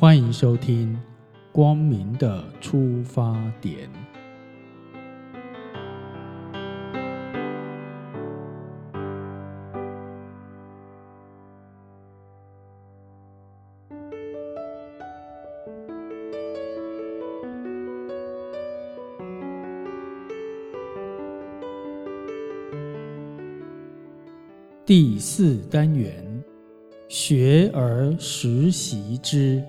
[0.00, 0.94] 欢迎收听
[1.52, 3.86] 《光明的出发点》。
[24.86, 26.30] 第四单元。
[27.10, 29.60] 学而时习之。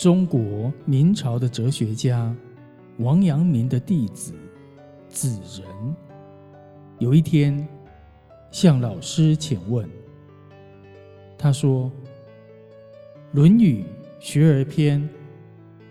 [0.00, 2.34] 中国明朝的哲学家
[3.00, 4.32] 王阳明的弟子
[5.10, 5.94] 子仁，
[6.98, 7.68] 有一天
[8.50, 9.86] 向老师请问，
[11.36, 11.92] 他说。
[13.36, 13.84] 《论语·
[14.18, 15.02] 学而篇》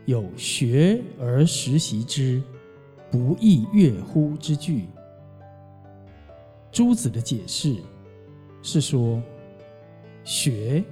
[0.06, 2.42] 有“学而时习之，
[3.12, 4.88] 不亦说乎”之句。
[6.72, 7.76] 朱子的解释
[8.64, 9.22] 是说，
[10.24, 10.84] 学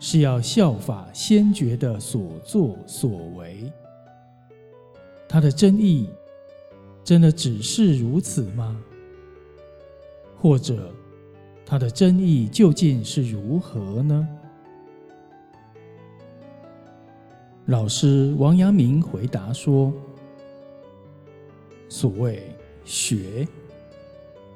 [0.00, 3.70] 是要效法先觉的所作所为。
[5.28, 6.08] 他的真意
[7.04, 8.80] 真的只是如此吗？
[10.40, 10.92] 或者，
[11.66, 14.28] 他的真意究竟是如何呢？
[17.66, 19.92] 老师王阳明回答说
[21.90, 22.42] ：“所谓
[22.84, 23.46] 学，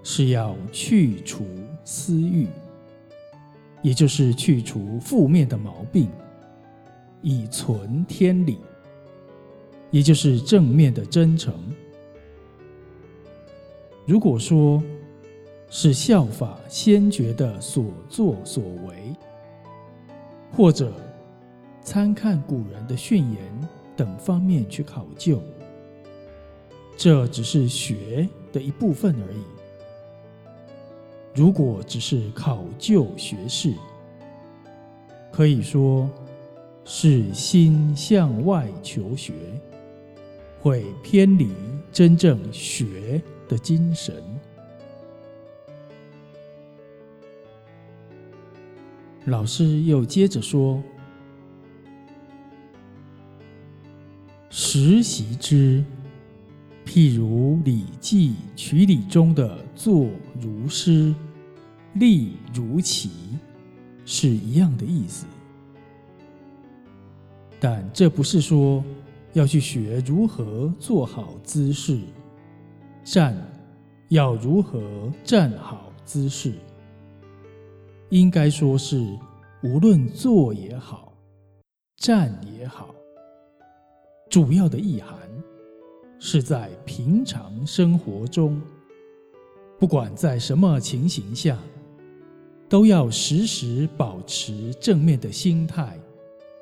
[0.02, 1.44] 是要去除
[1.84, 2.46] 私欲，
[3.82, 6.08] 也就是去除负面的毛病，
[7.20, 8.58] 以存天理，
[9.90, 11.52] 也就是正面的真诚。
[14.06, 14.82] 如果说
[15.68, 19.14] 是效法先觉的所作所为，
[20.50, 20.90] 或者……”
[21.84, 25.42] 参看古人的训言等方面去考究，
[26.96, 29.42] 这只是学的一部分而已。
[31.34, 33.74] 如果只是考究学士，
[35.30, 36.08] 可以说
[36.84, 39.32] 是心向外求学，
[40.60, 41.50] 会偏离
[41.90, 44.14] 真正学的精神。
[49.24, 50.82] 老师又接着说。
[54.54, 55.82] 实习之，
[56.92, 61.14] 譬如《礼记·曲礼》中的“坐如师，
[61.94, 63.10] 立如棋”，
[64.04, 65.24] 是一样的意思。
[67.58, 68.84] 但这不是说
[69.32, 71.98] 要去学如何做好姿势，
[73.02, 73.34] 站
[74.10, 76.52] 要如何站好姿势。
[78.10, 79.18] 应该说是，
[79.62, 81.10] 无论坐也好，
[81.96, 82.94] 站也好。
[84.28, 85.16] 主要的意涵
[86.24, 88.62] 是在平常生活中，
[89.76, 91.58] 不管在什么情形下，
[92.68, 95.98] 都要时时保持正面的心态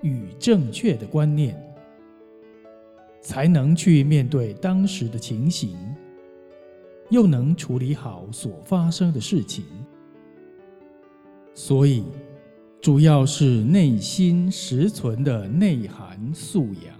[0.01, 1.63] 与正确的观念，
[3.21, 5.77] 才能去面对当时的情形，
[7.11, 9.63] 又能处理好所发生的事情。
[11.53, 12.07] 所以，
[12.81, 17.00] 主要是内心实存的内涵素养。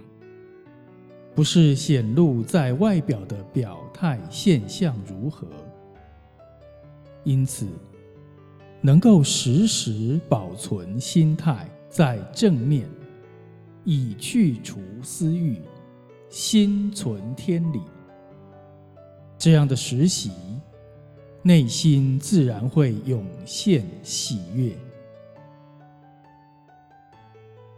[1.41, 5.47] 不是显露在外表的表态现象如何，
[7.23, 7.65] 因此
[8.79, 12.87] 能够时时保存心态在正面，
[13.83, 15.59] 以去除私欲，
[16.29, 17.81] 心存天理。
[19.35, 20.29] 这样的实习，
[21.41, 24.77] 内心自然会涌现喜悦。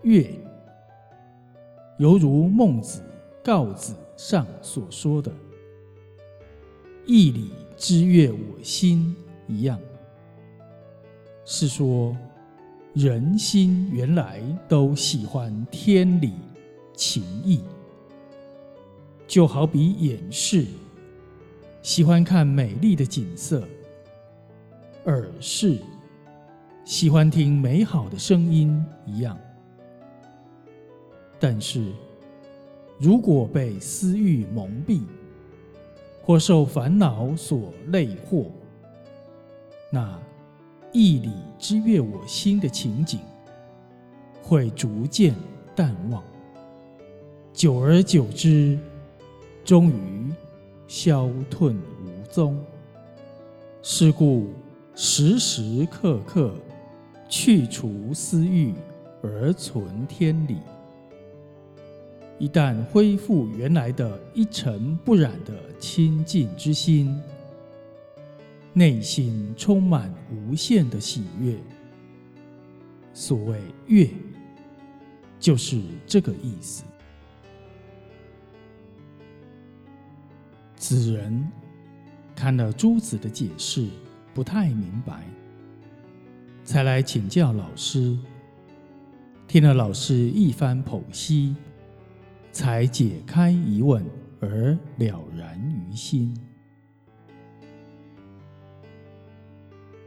[0.01, 0.29] 悦，
[1.97, 3.01] 犹如孟子。
[3.43, 5.29] 告子上所说的
[7.05, 9.13] “义理之悦我心”
[9.47, 9.77] 一样，
[11.43, 12.15] 是说
[12.93, 16.31] 人心原来都喜欢天理
[16.95, 17.61] 情义，
[19.27, 20.65] 就好比眼视
[21.81, 23.67] 喜欢看美丽的景色，
[25.03, 25.79] 耳视
[26.85, 29.37] 喜欢听美好的声音一样，
[31.41, 31.91] 但是。
[32.99, 35.01] 如果被私欲蒙蔽，
[36.21, 38.45] 或受烦恼所累惑，
[39.89, 40.17] 那
[40.91, 43.19] 义理之悦我心的情景，
[44.41, 45.35] 会逐渐
[45.75, 46.23] 淡忘，
[47.51, 48.79] 久而久之，
[49.65, 50.31] 终于
[50.87, 52.57] 消退无踪。
[53.81, 54.47] 是故
[54.95, 56.53] 时时刻刻
[57.27, 58.73] 去除私欲，
[59.21, 60.57] 而存天理。
[62.43, 67.17] 一旦恢复原来的一尘不染的清净之心，
[68.73, 71.55] 内心充满无限的喜悦。
[73.13, 74.09] 所谓“悦”，
[75.39, 76.83] 就是这个意思。
[80.75, 81.49] 此人
[82.35, 83.87] 看了朱子的解释，
[84.33, 85.23] 不太明白，
[86.65, 88.19] 才来请教老师。
[89.47, 91.55] 听了老师一番剖析。
[92.53, 94.05] 才解开疑问
[94.39, 96.31] 而了然于心。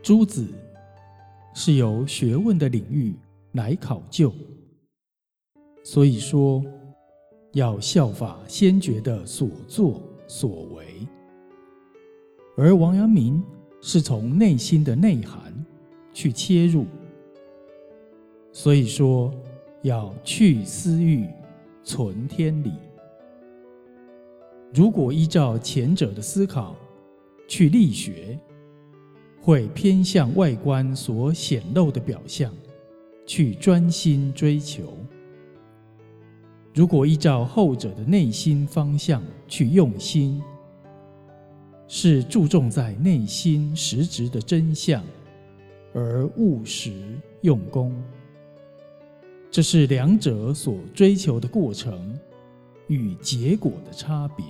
[0.00, 0.46] 诸子
[1.52, 3.16] 是由学问的领域
[3.52, 4.32] 来考究，
[5.82, 6.64] 所以说
[7.54, 10.86] 要效法先觉的所作所为，
[12.56, 13.42] 而王阳明
[13.82, 15.52] 是从内心的内涵
[16.12, 16.86] 去切入，
[18.52, 19.34] 所以说
[19.82, 21.28] 要去私欲。
[21.86, 22.72] 存天理。
[24.74, 26.74] 如果依照前者的思考
[27.46, 28.36] 去力学，
[29.40, 32.52] 会偏向外观所显露的表象
[33.24, 34.82] 去专心追求；
[36.74, 40.42] 如果依照后者的内心方向去用心，
[41.86, 45.04] 是注重在内心实质的真相，
[45.94, 46.92] 而务实
[47.42, 47.94] 用功。
[49.56, 52.14] 这是两者所追求的过程
[52.88, 54.44] 与结果的差别。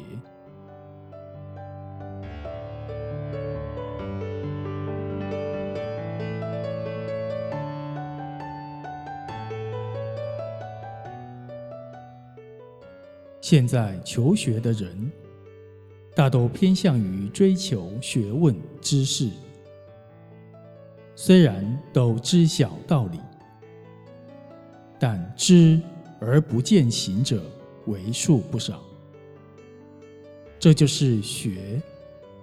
[13.41, 15.09] 现在求学的人，
[16.17, 19.31] 大都偏向于追求学问知识，
[21.15, 23.21] 虽然都知晓道理。
[24.99, 25.81] 但知
[26.19, 27.43] 而不见行者
[27.87, 28.83] 为数不少，
[30.59, 31.81] 这就是学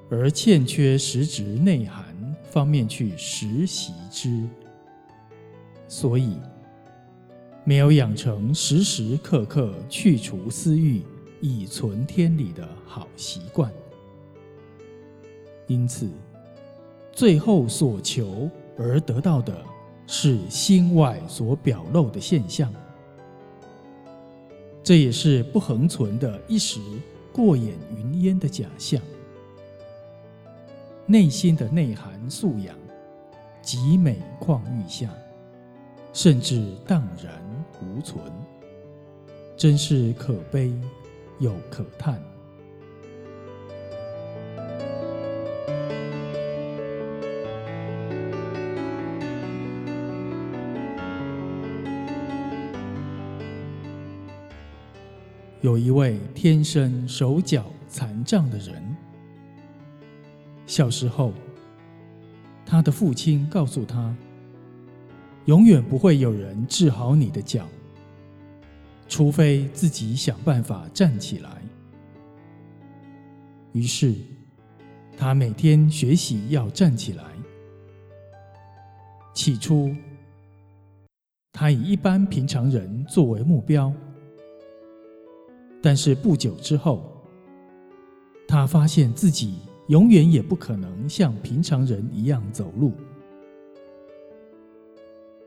[0.09, 2.15] 而欠缺实质内涵
[2.49, 4.43] 方面去实习之，
[5.87, 6.37] 所以
[7.63, 11.01] 没有养成时时刻刻去除私欲
[11.41, 13.71] 以存天理的好习惯，
[15.65, 16.07] 因此
[17.11, 19.65] 最后所求而得到的。
[20.05, 22.71] 是心外所表露的现象，
[24.83, 26.79] 这也是不恒存的一时
[27.31, 29.01] 过眼云烟的假象。
[31.05, 32.75] 内心的内涵素养
[33.61, 35.09] 极美况愈下，
[36.13, 37.43] 甚至荡然
[37.81, 38.21] 无存，
[39.57, 40.73] 真是可悲
[41.39, 42.21] 又可叹。
[55.63, 58.83] 有一位天生手脚残障的人，
[60.65, 61.31] 小时候，
[62.65, 64.13] 他的父亲告诉他
[65.47, 67.65] ：“永远不会有人治好你的脚，
[69.07, 71.49] 除非自己想办法站起来。”
[73.71, 74.13] 于是，
[75.15, 77.23] 他每天学习要站起来。
[79.33, 79.95] 起初，
[81.53, 83.93] 他以一般平常人作为目标。
[85.85, 87.11] 但是不久之后，
[88.47, 92.93] 他发现自己永远也不可能像平常人一样走路，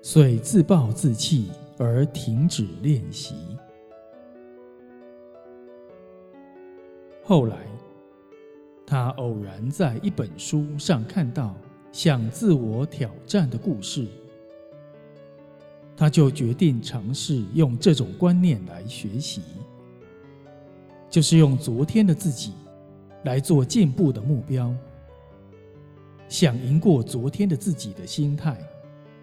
[0.02, 3.34] 所以自暴自弃而停止练习。
[7.24, 7.56] 后来，
[8.84, 11.56] 他偶然在一本书上看到
[11.92, 14.06] 想自我挑战的故事，
[15.96, 19.40] 他就决定尝试用这种观念来学习。
[21.16, 22.52] 就是用昨天的自己
[23.24, 24.70] 来做进步的目标，
[26.28, 28.54] 想赢过昨天的自己的心态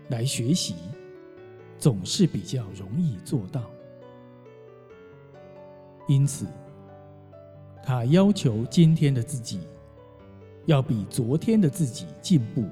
[0.08, 0.74] 来学习，
[1.78, 3.70] 总是比较容易做到。
[6.08, 6.48] 因此，
[7.84, 9.60] 他要求今天的自己
[10.66, 12.66] 要比昨天的自己进步。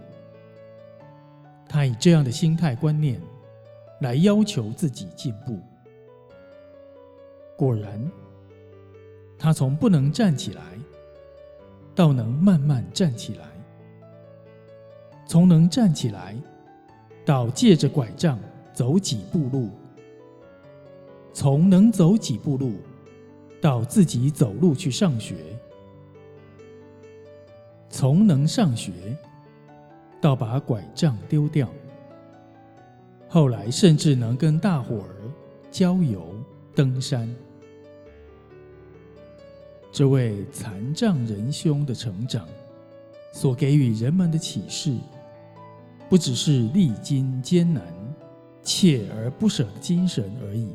[1.69, 3.21] 他以这样的心态观念
[3.99, 5.59] 来要求自己进步，
[7.55, 8.11] 果然。
[9.43, 10.61] 他从不能站起来，
[11.95, 13.45] 到能慢慢站起来；
[15.25, 16.35] 从能站起来，
[17.25, 18.37] 到借着拐杖
[18.71, 19.67] 走几步路；
[21.33, 22.75] 从能走几步路，
[23.59, 25.33] 到自己走路去上学；
[27.89, 28.91] 从能上学，
[30.21, 31.65] 到把拐杖丢掉；
[33.27, 35.15] 后来甚至能跟大伙儿
[35.71, 36.31] 郊游、
[36.75, 37.27] 登山。
[39.91, 42.47] 这位残障仁兄的成长，
[43.33, 44.95] 所给予人们的启示，
[46.09, 47.83] 不只是历经艰难、
[48.63, 50.69] 锲而不舍的精神而已，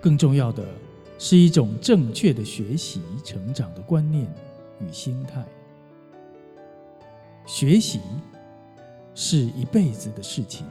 [0.00, 0.66] 更重要的
[1.18, 4.26] 是一种正确的学习、成长的观念
[4.80, 5.44] 与心态。
[7.44, 8.00] 学习
[9.14, 10.66] 是一辈子的事情，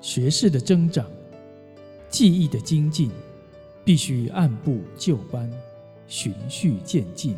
[0.00, 1.06] 学识的增长、
[2.08, 3.10] 技艺的精进。
[3.84, 5.50] 必须按部就班、
[6.06, 7.36] 循序渐进，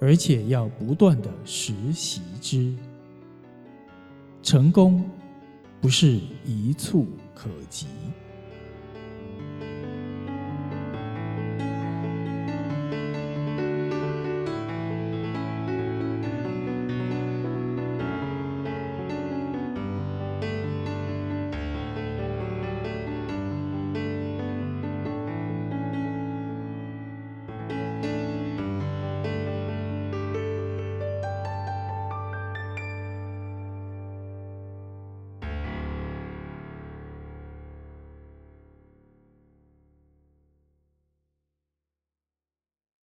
[0.00, 2.74] 而且要不断的实习之。
[4.42, 5.04] 成功
[5.80, 7.86] 不是一蹴可及。